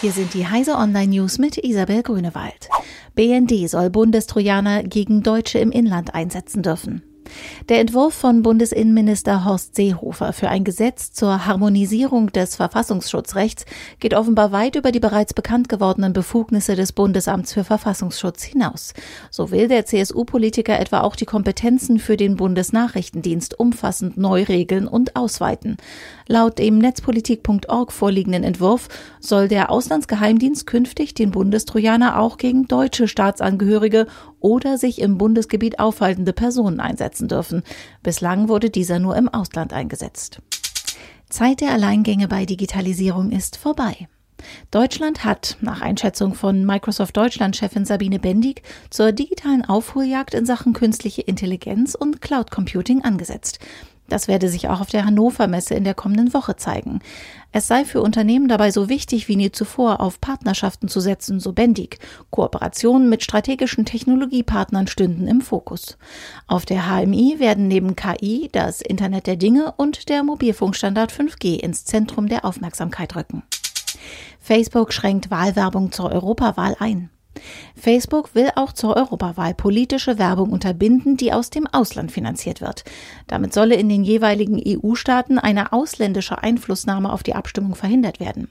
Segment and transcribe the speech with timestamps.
[0.00, 2.70] Hier sind die Heise Online News mit Isabel Grünewald.
[3.14, 7.02] BND soll Bundestrojaner gegen Deutsche im Inland einsetzen dürfen.
[7.68, 13.64] Der Entwurf von Bundesinnenminister Horst Seehofer für ein Gesetz zur Harmonisierung des Verfassungsschutzrechts
[13.98, 18.92] geht offenbar weit über die bereits bekannt gewordenen Befugnisse des Bundesamts für Verfassungsschutz hinaus.
[19.30, 25.16] So will der CSU-Politiker etwa auch die Kompetenzen für den Bundesnachrichtendienst umfassend neu regeln und
[25.16, 25.76] ausweiten.
[26.26, 28.88] Laut dem netzpolitik.org vorliegenden Entwurf
[29.20, 34.06] soll der Auslandsgeheimdienst künftig den Bundestrojaner auch gegen deutsche Staatsangehörige
[34.40, 37.62] oder sich im Bundesgebiet aufhaltende Personen einsetzen dürfen.
[38.02, 40.40] Bislang wurde dieser nur im Ausland eingesetzt.
[41.28, 44.08] Zeit der Alleingänge bei Digitalisierung ist vorbei.
[44.70, 51.22] Deutschland hat, nach Einschätzung von Microsoft Deutschland-Chefin Sabine Bendig, zur digitalen Aufholjagd in Sachen künstliche
[51.22, 53.58] Intelligenz und Cloud Computing angesetzt.
[54.10, 56.98] Das werde sich auch auf der Hannover Messe in der kommenden Woche zeigen.
[57.52, 61.52] Es sei für Unternehmen dabei so wichtig wie nie zuvor, auf Partnerschaften zu setzen, so
[61.52, 61.98] Bendig.
[62.30, 65.96] Kooperationen mit strategischen Technologiepartnern stünden im Fokus.
[66.46, 71.84] Auf der HMI werden neben KI das Internet der Dinge und der Mobilfunkstandard 5G ins
[71.84, 73.44] Zentrum der Aufmerksamkeit rücken.
[74.40, 77.10] Facebook schränkt Wahlwerbung zur Europawahl ein.
[77.76, 82.84] Facebook will auch zur Europawahl politische Werbung unterbinden, die aus dem Ausland finanziert wird.
[83.26, 88.48] Damit solle in den jeweiligen EU-Staaten eine ausländische Einflussnahme auf die Abstimmung verhindert werden.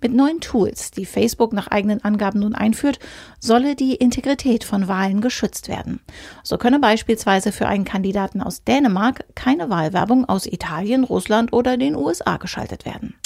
[0.00, 3.00] Mit neuen Tools, die Facebook nach eigenen Angaben nun einführt,
[3.40, 6.00] solle die Integrität von Wahlen geschützt werden.
[6.44, 11.96] So könne beispielsweise für einen Kandidaten aus Dänemark keine Wahlwerbung aus Italien, Russland oder den
[11.96, 13.16] USA geschaltet werden.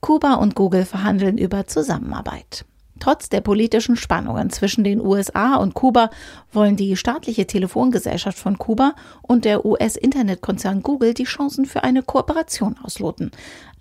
[0.00, 2.64] Kuba und Google verhandeln über Zusammenarbeit.
[3.00, 6.10] Trotz der politischen Spannungen zwischen den USA und Kuba
[6.52, 12.76] wollen die staatliche Telefongesellschaft von Kuba und der US-Internetkonzern Google die Chancen für eine Kooperation
[12.82, 13.32] ausloten.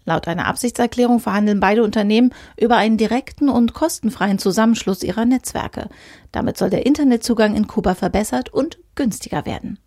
[0.06, 5.89] Laut einer Absichtserklärung verhandeln beide Unternehmen über einen direkten und kostenfreien Zusammenschluss ihrer Netzwerke.
[6.32, 9.78] Damit soll der Internetzugang in Kuba verbessert und günstiger werden.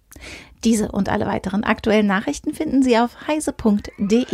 [0.62, 4.26] Diese und alle weiteren aktuellen Nachrichten finden Sie auf heise.de.